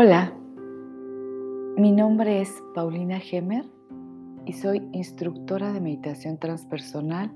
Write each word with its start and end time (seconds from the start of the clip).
Hola, 0.00 0.32
mi 1.76 1.90
nombre 1.90 2.40
es 2.40 2.62
Paulina 2.72 3.18
Gemer 3.18 3.64
y 4.46 4.52
soy 4.52 4.88
instructora 4.92 5.72
de 5.72 5.80
meditación 5.80 6.38
transpersonal 6.38 7.32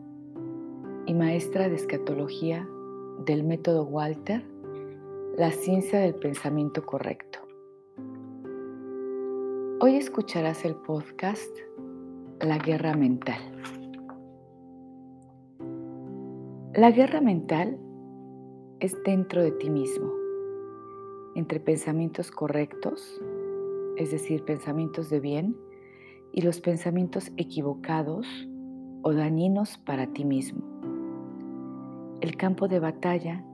y 1.06 1.12
maestra 1.12 1.69
de 1.69 1.75
escatología 1.75 2.65
del 3.26 3.43
método 3.43 3.83
Walter, 3.83 4.47
la 5.37 5.51
ciencia 5.51 5.98
del 5.98 6.15
pensamiento 6.15 6.87
correcto. 6.87 7.40
Hoy 9.81 9.97
escucharás 9.97 10.65
el 10.65 10.76
podcast 10.76 11.51
La 12.42 12.58
guerra 12.58 12.94
mental. 12.94 13.40
La 16.74 16.92
guerra 16.92 17.21
mental 17.21 17.77
es 18.79 18.97
dentro 19.02 19.43
de 19.43 19.51
ti 19.51 19.69
mismo 19.69 20.22
entre 21.35 21.61
pensamientos 21.61 22.31
correctos, 22.31 23.21
es 23.97 24.11
decir, 24.11 24.45
pensamientos 24.45 25.11
de 25.11 25.21
bien, 25.21 25.57
y 26.33 26.43
los 26.43 26.61
pensamientos 26.61 27.31
equivocados 27.37 28.27
o 29.03 29.13
dañinos 29.13 29.79
para 29.79 30.07
ti 30.07 30.25
mismo. 30.25 30.63
El 32.21 32.37
campo 32.37 32.69
de 32.69 32.79
batalla 32.81 33.45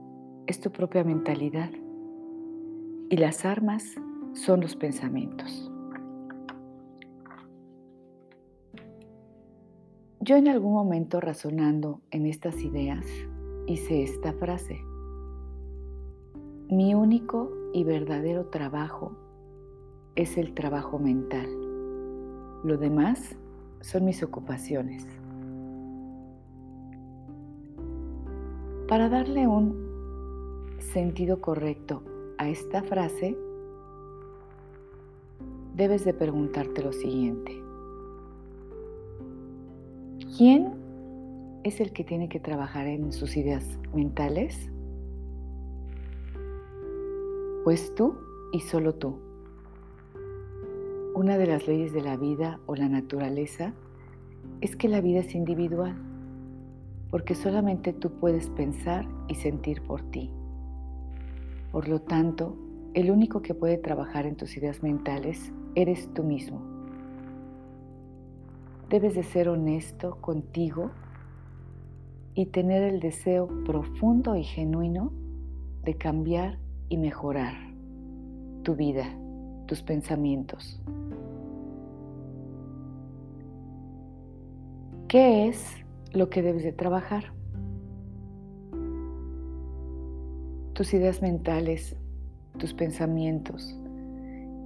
es 0.47 0.59
tu 0.59 0.71
propia 0.71 1.03
mentalidad 1.03 1.71
y 3.09 3.17
las 3.17 3.45
armas 3.45 3.83
son 4.33 4.61
los 4.61 4.75
pensamientos. 4.75 5.71
Yo 10.21 10.35
en 10.35 10.47
algún 10.47 10.73
momento 10.73 11.19
razonando 11.19 12.01
en 12.11 12.27
estas 12.27 12.61
ideas 12.61 13.05
hice 13.67 14.03
esta 14.03 14.33
frase. 14.33 14.79
Mi 16.69 16.93
único 16.93 17.58
y 17.73 17.83
verdadero 17.83 18.45
trabajo 18.47 19.11
es 20.15 20.37
el 20.37 20.53
trabajo 20.53 20.99
mental. 20.99 21.47
Lo 22.63 22.77
demás 22.77 23.35
son 23.81 24.05
mis 24.05 24.23
ocupaciones. 24.23 25.05
Para 28.87 29.07
darle 29.07 29.47
un 29.47 30.75
sentido 30.79 31.39
correcto 31.41 32.03
a 32.37 32.49
esta 32.49 32.81
frase, 32.81 33.37
debes 35.75 36.03
de 36.05 36.13
preguntarte 36.13 36.83
lo 36.83 36.91
siguiente. 36.91 37.63
¿Quién 40.37 40.73
es 41.63 41.79
el 41.79 41.93
que 41.93 42.03
tiene 42.03 42.29
que 42.29 42.39
trabajar 42.39 42.87
en 42.87 43.13
sus 43.13 43.37
ideas 43.37 43.79
mentales? 43.93 44.71
Pues 47.63 47.93
tú 47.93 48.15
y 48.51 48.61
solo 48.61 48.95
tú. 48.95 49.19
Una 51.13 51.37
de 51.37 51.47
las 51.47 51.67
leyes 51.67 51.91
de 51.91 52.01
la 52.01 52.15
vida 52.15 52.59
o 52.65 52.75
la 52.75 52.87
naturaleza 52.87 53.73
es 54.61 54.75
que 54.75 54.87
la 54.87 55.01
vida 55.01 55.19
es 55.19 55.35
individual, 55.35 55.95
porque 57.11 57.35
solamente 57.35 57.91
tú 57.91 58.11
puedes 58.11 58.49
pensar 58.49 59.05
y 59.27 59.35
sentir 59.35 59.81
por 59.81 60.01
ti. 60.03 60.31
Por 61.71 61.89
lo 61.89 62.01
tanto, 62.01 62.55
el 62.93 63.11
único 63.11 63.41
que 63.41 63.53
puede 63.53 63.77
trabajar 63.77 64.25
en 64.25 64.35
tus 64.35 64.55
ideas 64.55 64.81
mentales 64.81 65.51
eres 65.75 66.09
tú 66.13 66.23
mismo. 66.23 66.61
Debes 68.89 69.15
de 69.15 69.23
ser 69.23 69.49
honesto 69.49 70.19
contigo 70.21 70.91
y 72.33 72.47
tener 72.47 72.83
el 72.83 72.99
deseo 72.99 73.47
profundo 73.65 74.35
y 74.35 74.43
genuino 74.43 75.11
de 75.83 75.95
cambiar 75.95 76.57
y 76.89 76.97
mejorar 76.97 77.53
tu 78.63 78.75
vida, 78.75 79.05
tus 79.67 79.81
pensamientos. 79.81 80.81
¿Qué 85.07 85.47
es 85.47 85.65
lo 86.11 86.29
que 86.29 86.41
debes 86.41 86.63
de 86.63 86.73
trabajar? 86.73 87.33
Tus 90.73 90.93
ideas 90.93 91.21
mentales, 91.21 91.95
tus 92.57 92.73
pensamientos. 92.73 93.77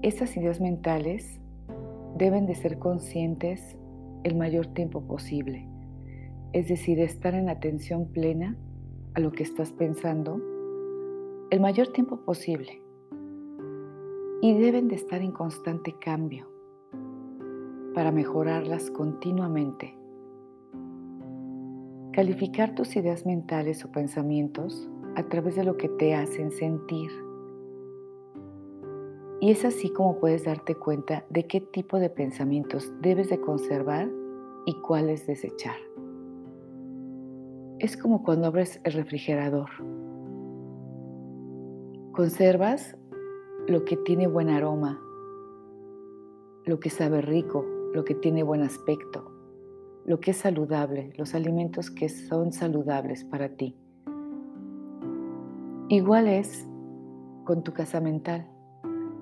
Esas 0.02 0.36
ideas 0.36 0.60
mentales 0.60 1.40
deben 2.18 2.46
de 2.46 2.56
ser 2.56 2.78
conscientes 2.78 3.78
el 4.24 4.36
mayor 4.36 4.68
tiempo 4.68 5.02
posible, 5.02 5.68
es 6.52 6.68
decir, 6.68 7.00
estar 7.00 7.34
en 7.36 7.50
atención 7.50 8.06
plena 8.08 8.58
a 9.16 9.20
lo 9.20 9.32
que 9.32 9.44
estás 9.44 9.72
pensando 9.72 10.42
el 11.54 11.60
mayor 11.60 11.90
tiempo 11.90 12.18
posible 12.18 12.82
y 14.42 14.58
deben 14.58 14.88
de 14.88 14.96
estar 14.96 15.22
en 15.22 15.32
constante 15.32 15.94
cambio 16.00 16.50
para 17.94 18.12
mejorarlas 18.12 18.90
continuamente. 18.90 19.96
Calificar 22.12 22.74
tus 22.74 22.96
ideas 22.96 23.28
mentales 23.28 23.86
o 23.86 23.92
pensamientos 23.92 24.90
a 25.16 25.22
través 25.30 25.56
de 25.56 25.64
lo 25.64 25.78
que 25.78 25.90
te 25.90 26.16
hacen 26.16 26.50
sentir. 26.52 27.12
Y 29.40 29.52
es 29.52 29.64
así 29.64 29.94
como 29.94 30.20
puedes 30.20 30.46
darte 30.46 30.74
cuenta 30.74 31.24
de 31.30 31.46
qué 31.46 31.62
tipo 31.62 32.00
de 32.00 32.10
pensamientos 32.10 32.92
debes 33.00 33.30
de 33.30 33.40
conservar 33.40 34.10
y 34.66 34.74
cuáles 34.82 35.28
desechar. 35.28 35.78
Es 37.78 37.96
como 37.96 38.24
cuando 38.24 38.48
abres 38.48 38.82
el 38.86 38.94
refrigerador 38.94 39.70
Conservas 42.14 42.96
lo 43.68 43.86
que 43.86 43.98
tiene 43.98 44.28
buen 44.28 44.52
aroma, 44.52 45.02
lo 46.64 46.80
que 46.80 46.92
sabe 46.92 47.22
rico, 47.22 47.66
lo 47.92 48.06
que 48.06 48.14
tiene 48.14 48.44
buen 48.44 48.62
aspecto, 48.62 49.32
lo 50.06 50.20
que 50.20 50.30
es 50.30 50.38
saludable, 50.38 51.12
los 51.18 51.34
alimentos 51.34 51.90
que 51.90 52.10
son 52.10 52.52
saludables 52.52 53.24
para 53.24 53.50
ti. 53.50 53.76
Igual 55.90 56.28
es 56.28 56.68
con 57.46 57.64
tu 57.64 57.74
casa 57.74 58.00
mental. 58.00 58.48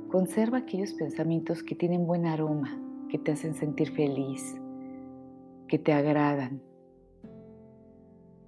Conserva 0.09 0.58
aquellos 0.58 0.91
pensamientos 0.91 1.63
que 1.63 1.75
tienen 1.75 2.06
buen 2.06 2.25
aroma, 2.25 2.78
que 3.08 3.18
te 3.18 3.31
hacen 3.31 3.53
sentir 3.53 3.91
feliz, 3.91 4.59
que 5.69 5.79
te 5.79 5.94
agradan, 5.94 6.62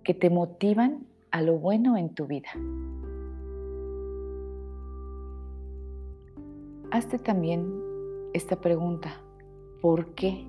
que 0.04 0.14
te 0.14 0.30
motivan 0.30 1.08
a 1.32 1.42
lo 1.42 1.60
bueno 1.60 1.96
en 1.96 2.14
tu 2.14 2.28
vida. 2.28 2.50
Hazte 6.94 7.18
también 7.18 7.74
esta 8.34 8.62
pregunta. 8.62 9.20
¿Por 9.82 10.14
qué? 10.14 10.46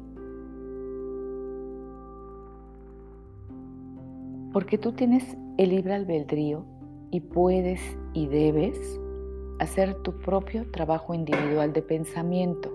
Porque 4.52 4.76
tú 4.76 4.92
tienes 4.92 5.38
el 5.56 5.70
libre 5.70 5.94
albedrío 5.94 6.66
y 7.10 7.20
puedes 7.20 7.80
y 8.12 8.26
debes 8.26 9.00
hacer 9.58 9.94
tu 10.02 10.18
propio 10.18 10.70
trabajo 10.70 11.14
individual 11.14 11.72
de 11.72 11.80
pensamiento. 11.80 12.70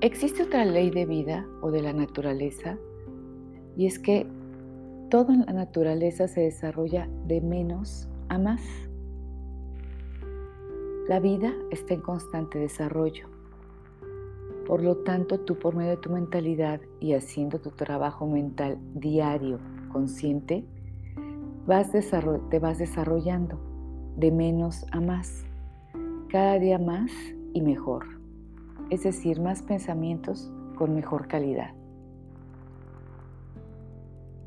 Existe 0.00 0.44
otra 0.44 0.64
ley 0.64 0.90
de 0.90 1.06
vida 1.06 1.44
o 1.60 1.72
de 1.72 1.82
la 1.82 1.92
naturaleza 1.92 2.78
y 3.76 3.86
es 3.86 3.98
que 3.98 4.28
toda 5.10 5.34
la 5.38 5.52
naturaleza 5.52 6.28
se 6.28 6.42
desarrolla 6.42 7.08
de 7.26 7.40
menos 7.40 8.08
a 8.28 8.38
más. 8.38 8.87
La 11.08 11.20
vida 11.20 11.54
está 11.70 11.94
en 11.94 12.02
constante 12.02 12.58
desarrollo. 12.58 13.28
Por 14.66 14.82
lo 14.82 14.98
tanto, 14.98 15.40
tú 15.40 15.58
por 15.58 15.74
medio 15.74 15.92
de 15.92 15.96
tu 15.96 16.10
mentalidad 16.10 16.82
y 17.00 17.14
haciendo 17.14 17.60
tu 17.60 17.70
trabajo 17.70 18.26
mental 18.26 18.76
diario, 18.92 19.58
consciente, 19.90 20.66
vas 21.66 21.90
te 22.50 22.58
vas 22.58 22.76
desarrollando 22.76 23.58
de 24.18 24.30
menos 24.30 24.84
a 24.92 25.00
más, 25.00 25.46
cada 26.28 26.58
día 26.58 26.78
más 26.78 27.10
y 27.54 27.62
mejor. 27.62 28.04
Es 28.90 29.04
decir, 29.04 29.40
más 29.40 29.62
pensamientos 29.62 30.52
con 30.76 30.94
mejor 30.94 31.26
calidad. 31.26 31.72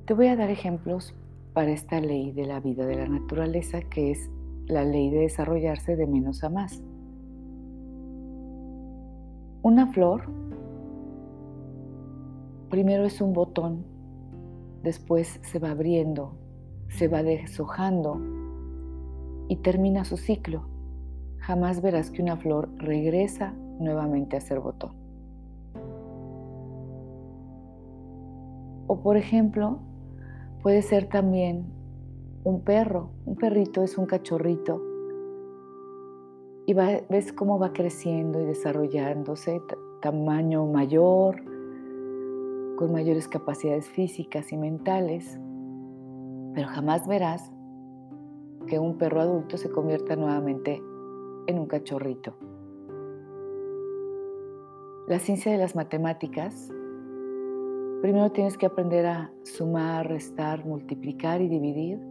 Te 0.05 0.13
voy 0.13 0.27
a 0.27 0.35
dar 0.35 0.51
ejemplos 0.51 1.15
para 1.53 1.71
esta 1.71 1.99
ley 1.99 2.31
de 2.31 2.45
la 2.45 2.59
vida 2.59 2.85
de 2.85 2.97
la 2.97 3.07
naturaleza 3.07 3.81
que 3.81 4.11
es 4.11 4.29
la 4.71 4.85
ley 4.85 5.09
de 5.09 5.19
desarrollarse 5.19 5.97
de 5.97 6.07
menos 6.07 6.43
a 6.43 6.49
más. 6.49 6.81
Una 9.63 9.87
flor 9.87 10.23
primero 12.69 13.03
es 13.03 13.19
un 13.19 13.33
botón, 13.33 13.83
después 14.81 15.41
se 15.43 15.59
va 15.59 15.71
abriendo, 15.71 16.37
se 16.87 17.09
va 17.09 17.21
deshojando 17.21 18.17
y 19.49 19.57
termina 19.57 20.05
su 20.05 20.15
ciclo. 20.15 20.63
Jamás 21.39 21.81
verás 21.81 22.09
que 22.09 22.21
una 22.21 22.37
flor 22.37 22.69
regresa 22.77 23.53
nuevamente 23.79 24.37
a 24.37 24.41
ser 24.41 24.61
botón. 24.61 24.95
O 28.87 29.01
por 29.01 29.17
ejemplo, 29.17 29.79
puede 30.63 30.81
ser 30.81 31.07
también 31.07 31.80
un 32.43 32.61
perro, 32.61 33.09
un 33.25 33.35
perrito 33.35 33.83
es 33.83 33.97
un 33.97 34.05
cachorrito. 34.05 34.81
Y 36.65 36.73
ves 36.73 37.33
cómo 37.33 37.59
va 37.59 37.73
creciendo 37.73 38.39
y 38.39 38.45
desarrollándose, 38.45 39.61
tamaño 40.01 40.65
mayor, 40.65 41.43
con 42.77 42.91
mayores 42.91 43.27
capacidades 43.27 43.89
físicas 43.89 44.51
y 44.51 44.57
mentales, 44.57 45.39
pero 46.53 46.67
jamás 46.67 47.07
verás 47.07 47.51
que 48.67 48.79
un 48.79 48.97
perro 48.97 49.21
adulto 49.21 49.57
se 49.57 49.69
convierta 49.69 50.15
nuevamente 50.15 50.81
en 51.47 51.59
un 51.59 51.65
cachorrito. 51.67 52.35
La 55.07 55.19
ciencia 55.19 55.51
de 55.51 55.57
las 55.57 55.75
matemáticas, 55.75 56.71
primero 58.01 58.31
tienes 58.31 58.57
que 58.57 58.67
aprender 58.67 59.05
a 59.07 59.31
sumar, 59.43 60.07
restar, 60.07 60.65
multiplicar 60.65 61.41
y 61.41 61.49
dividir 61.49 62.10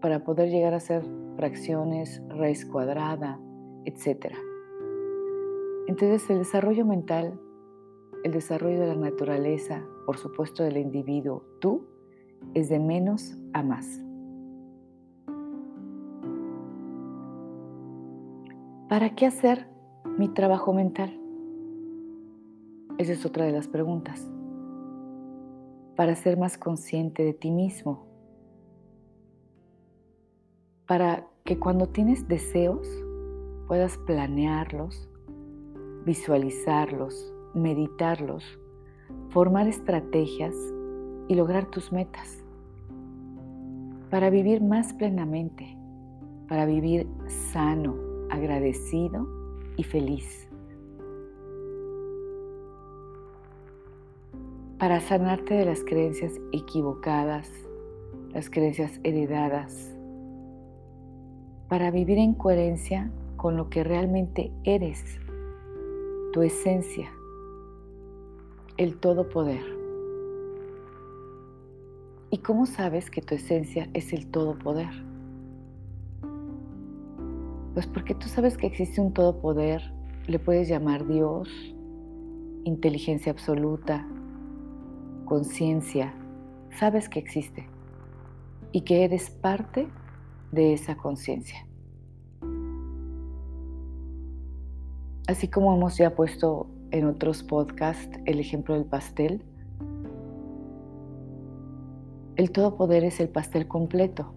para 0.00 0.24
poder 0.24 0.50
llegar 0.50 0.74
a 0.74 0.80
ser 0.80 1.02
fracciones, 1.36 2.22
raíz 2.28 2.64
cuadrada, 2.64 3.40
etc. 3.84 4.34
Entonces 5.86 6.28
el 6.30 6.38
desarrollo 6.38 6.84
mental, 6.84 7.40
el 8.24 8.32
desarrollo 8.32 8.80
de 8.80 8.88
la 8.88 8.96
naturaleza, 8.96 9.84
por 10.04 10.18
supuesto 10.18 10.64
del 10.64 10.76
individuo, 10.76 11.44
tú, 11.60 11.86
es 12.54 12.68
de 12.68 12.78
menos 12.78 13.36
a 13.52 13.62
más. 13.62 14.00
¿Para 18.88 19.14
qué 19.14 19.26
hacer 19.26 19.68
mi 20.16 20.28
trabajo 20.28 20.72
mental? 20.72 21.20
Esa 22.98 23.12
es 23.12 23.26
otra 23.26 23.44
de 23.44 23.52
las 23.52 23.68
preguntas. 23.68 24.30
Para 25.96 26.14
ser 26.14 26.38
más 26.38 26.56
consciente 26.56 27.24
de 27.24 27.34
ti 27.34 27.50
mismo. 27.50 28.05
Para 30.86 31.26
que 31.44 31.58
cuando 31.58 31.88
tienes 31.88 32.28
deseos 32.28 32.86
puedas 33.66 33.98
planearlos, 33.98 35.08
visualizarlos, 36.04 37.34
meditarlos, 37.54 38.44
formar 39.30 39.66
estrategias 39.66 40.54
y 41.26 41.34
lograr 41.34 41.66
tus 41.66 41.90
metas. 41.90 42.44
Para 44.10 44.30
vivir 44.30 44.62
más 44.62 44.94
plenamente, 44.94 45.76
para 46.48 46.66
vivir 46.66 47.08
sano, 47.52 47.96
agradecido 48.30 49.26
y 49.76 49.82
feliz. 49.82 50.48
Para 54.78 55.00
sanarte 55.00 55.54
de 55.54 55.64
las 55.64 55.82
creencias 55.82 56.34
equivocadas, 56.52 57.50
las 58.32 58.48
creencias 58.48 59.00
heredadas. 59.02 59.95
Para 61.68 61.90
vivir 61.90 62.18
en 62.18 62.34
coherencia 62.34 63.10
con 63.36 63.56
lo 63.56 63.68
que 63.68 63.82
realmente 63.82 64.52
eres, 64.64 65.02
tu 66.32 66.42
esencia, 66.42 67.10
el 68.76 68.98
todo 68.98 69.28
poder. 69.28 69.64
¿Y 72.30 72.38
cómo 72.38 72.66
sabes 72.66 73.10
que 73.10 73.22
tu 73.22 73.34
esencia 73.34 73.88
es 73.94 74.12
el 74.12 74.26
todo 74.26 74.58
poder? 74.58 74.90
Pues 77.74 77.86
porque 77.86 78.14
tú 78.14 78.28
sabes 78.28 78.56
que 78.56 78.66
existe 78.66 79.00
un 79.00 79.12
todopoder, 79.12 79.82
le 80.26 80.38
puedes 80.38 80.68
llamar 80.68 81.06
Dios, 81.06 81.48
inteligencia 82.64 83.32
absoluta, 83.32 84.06
conciencia, 85.24 86.14
sabes 86.70 87.08
que 87.08 87.18
existe 87.18 87.68
y 88.72 88.80
que 88.80 89.04
eres 89.04 89.30
parte 89.30 89.88
de 90.52 90.72
esa 90.72 90.96
conciencia. 90.96 91.66
Así 95.26 95.48
como 95.48 95.74
hemos 95.74 95.96
ya 95.96 96.14
puesto 96.14 96.68
en 96.92 97.06
otros 97.06 97.42
podcasts 97.42 98.18
el 98.26 98.38
ejemplo 98.38 98.74
del 98.74 98.84
pastel, 98.84 99.42
el 102.36 102.50
todopoder 102.52 103.04
es 103.04 103.18
el 103.18 103.28
pastel 103.28 103.66
completo 103.66 104.32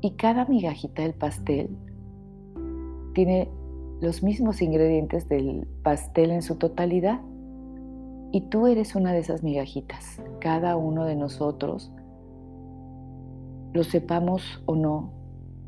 y 0.00 0.12
cada 0.12 0.46
migajita 0.46 1.02
del 1.02 1.14
pastel 1.14 1.76
tiene 3.14 3.50
los 4.00 4.22
mismos 4.22 4.60
ingredientes 4.62 5.28
del 5.28 5.66
pastel 5.82 6.30
en 6.30 6.42
su 6.42 6.56
totalidad. 6.56 7.20
Y 8.32 8.42
tú 8.42 8.66
eres 8.66 8.94
una 8.94 9.12
de 9.12 9.20
esas 9.20 9.42
migajitas. 9.42 10.20
Cada 10.40 10.76
uno 10.76 11.04
de 11.04 11.16
nosotros, 11.16 11.90
lo 13.72 13.84
sepamos 13.84 14.62
o 14.66 14.76
no, 14.76 15.12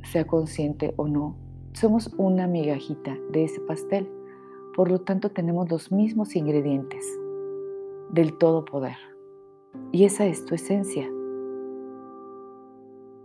sea 0.03 0.27
consciente 0.27 0.95
o 0.97 1.09
no, 1.09 1.37
somos 1.73 2.13
una 2.17 2.47
migajita 2.47 3.17
de 3.31 3.45
ese 3.45 3.61
pastel. 3.61 4.11
Por 4.75 4.91
lo 4.91 5.01
tanto, 5.01 5.31
tenemos 5.31 5.71
los 5.71 5.93
mismos 5.93 6.35
ingredientes 6.37 7.05
del 8.11 8.37
todo 8.39 8.65
poder. 8.65 8.97
Y 9.93 10.05
esa 10.05 10.27
es 10.27 10.45
tu 10.45 10.55
esencia. 10.55 11.09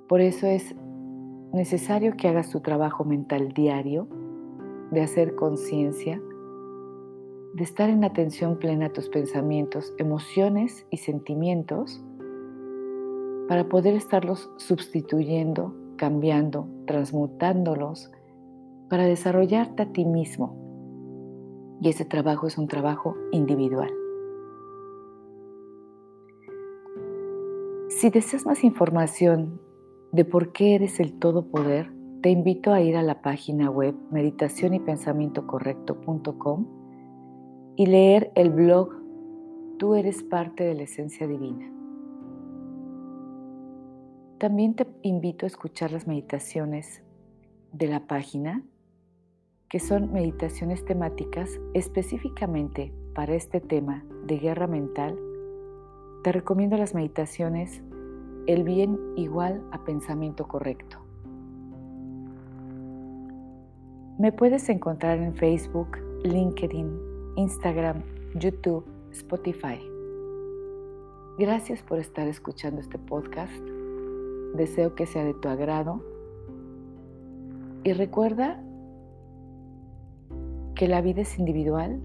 Por 0.08 0.22
eso 0.22 0.46
es 0.48 0.75
necesario 1.54 2.16
que 2.18 2.28
hagas 2.28 2.50
tu 2.50 2.60
trabajo 2.60 3.04
mental 3.06 3.54
diario, 3.54 4.08
de 4.92 5.02
hacer 5.02 5.36
conciencia, 5.36 6.22
de 7.54 7.64
estar 7.64 7.90
en 7.90 8.04
atención 8.04 8.58
plena 8.58 8.88
a 8.88 8.94
tus 8.94 9.10
pensamientos, 9.10 9.94
emociones 9.98 10.86
y 10.90 10.98
sentimientos, 10.98 12.04
para 13.48 13.70
poder 13.70 13.94
estarlos 13.96 14.50
sustituyendo, 14.58 15.74
cambiando, 16.04 16.68
transmutándolos, 16.86 18.12
para 18.90 19.06
desarrollarte 19.06 19.84
a 19.84 19.94
ti 19.94 20.04
mismo. 20.04 21.78
Y 21.80 21.88
ese 21.88 22.04
trabajo 22.04 22.46
es 22.46 22.58
un 22.58 22.68
trabajo 22.68 23.16
individual. 23.32 23.90
Si 27.88 28.10
deseas 28.10 28.46
más 28.46 28.66
información 28.66 29.62
de 30.12 30.26
por 30.26 30.52
qué 30.52 30.76
eres 30.76 31.00
el 31.00 31.18
todopoder, 31.20 31.90
te 32.22 32.32
invito 32.32 32.74
a 32.74 32.82
ir 32.82 32.98
a 32.98 33.02
la 33.02 33.22
página 33.22 33.70
web 33.70 33.96
meditación 34.12 34.74
y 34.74 34.82
y 37.78 37.86
leer 37.86 38.30
el 38.36 38.50
blog 38.50 38.90
Tú 39.80 39.96
eres 39.96 40.22
parte 40.22 40.66
de 40.66 40.76
la 40.76 40.84
esencia 40.84 41.28
divina. 41.28 41.73
También 44.44 44.76
te 44.76 44.86
invito 45.04 45.46
a 45.46 45.48
escuchar 45.48 45.94
las 45.94 46.06
meditaciones 46.06 47.02
de 47.72 47.88
la 47.88 48.08
página, 48.08 48.62
que 49.70 49.80
son 49.80 50.12
meditaciones 50.12 50.84
temáticas 50.84 51.62
específicamente 51.74 52.94
para 53.16 53.36
este 53.36 53.62
tema 53.62 54.04
de 54.26 54.40
guerra 54.40 54.68
mental. 54.68 55.18
Te 56.26 56.34
recomiendo 56.34 56.76
las 56.76 56.94
meditaciones 56.94 57.82
el 58.46 58.66
bien 58.66 59.00
igual 59.16 59.66
a 59.72 59.86
pensamiento 59.86 60.46
correcto. 60.46 60.98
Me 64.20 64.34
puedes 64.34 64.68
encontrar 64.68 65.20
en 65.20 65.36
Facebook, 65.36 65.98
LinkedIn, 66.26 66.92
Instagram, 67.38 68.04
YouTube, 68.36 68.84
Spotify. 69.10 69.80
Gracias 71.40 71.82
por 71.82 72.00
estar 72.00 72.28
escuchando 72.28 72.82
este 72.82 73.00
podcast. 73.00 73.73
Deseo 74.53 74.95
que 74.95 75.05
sea 75.05 75.24
de 75.24 75.33
tu 75.33 75.48
agrado. 75.50 76.01
Y 77.83 77.93
recuerda 77.93 78.63
que 80.75 80.88
la 80.88 81.01
vida 81.01 81.22
es 81.22 81.38
individual 81.38 82.00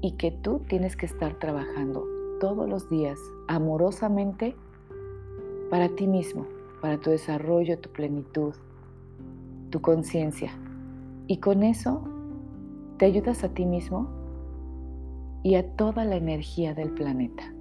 y 0.00 0.12
que 0.12 0.30
tú 0.30 0.60
tienes 0.68 0.96
que 0.96 1.06
estar 1.06 1.38
trabajando 1.38 2.04
todos 2.40 2.68
los 2.68 2.88
días 2.88 3.18
amorosamente 3.48 4.56
para 5.70 5.88
ti 5.90 6.06
mismo, 6.06 6.46
para 6.80 6.98
tu 6.98 7.10
desarrollo, 7.10 7.78
tu 7.78 7.90
plenitud, 7.90 8.54
tu 9.70 9.80
conciencia. 9.80 10.50
Y 11.26 11.38
con 11.38 11.62
eso 11.62 12.02
te 12.96 13.06
ayudas 13.06 13.44
a 13.44 13.50
ti 13.50 13.66
mismo 13.66 14.08
y 15.42 15.54
a 15.54 15.76
toda 15.76 16.04
la 16.04 16.16
energía 16.16 16.74
del 16.74 16.90
planeta. 16.90 17.54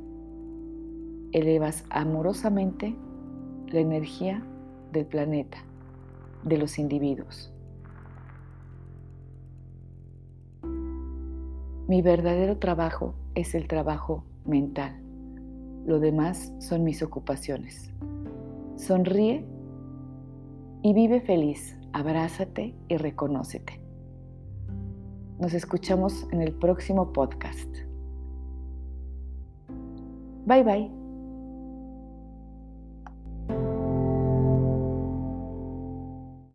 Elevas 1.31 1.85
amorosamente 1.89 2.95
la 3.71 3.79
energía 3.79 4.43
del 4.91 5.05
planeta, 5.05 5.57
de 6.43 6.57
los 6.57 6.79
individuos. 6.79 7.53
Mi 11.87 12.01
verdadero 12.01 12.57
trabajo 12.57 13.15
es 13.33 13.55
el 13.55 13.67
trabajo 13.67 14.23
mental. 14.45 15.01
Lo 15.85 15.99
demás 15.99 16.53
son 16.59 16.83
mis 16.83 17.01
ocupaciones. 17.01 17.91
Sonríe 18.75 19.43
y 20.83 20.93
vive 20.93 21.21
feliz. 21.21 21.75
Abrázate 21.91 22.75
y 22.87 22.97
reconócete. 22.97 23.81
Nos 25.39 25.53
escuchamos 25.53 26.27
en 26.31 26.41
el 26.41 26.53
próximo 26.53 27.11
podcast. 27.11 27.69
Bye 30.45 30.63
bye. 30.63 30.98